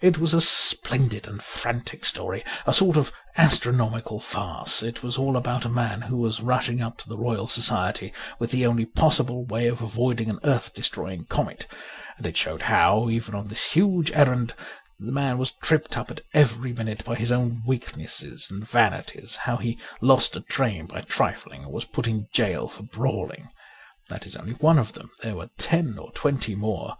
[0.00, 4.82] It was a splendid and frantic story, a sort of astro nomical farce.
[4.82, 8.50] It was all about a man who was rushing up to the Royal Society with
[8.50, 11.68] the only possible way of avoiding an earth destroying comet;
[12.16, 14.52] and it showed how, even on this huge errand,
[14.98, 19.36] the man was tripped up at every other minute by his own weaknesses and vanities;
[19.36, 23.48] how he lost a train by trifling or was put in gaol for brawling.
[24.08, 26.96] That is only one of them; there were ten or twenty more.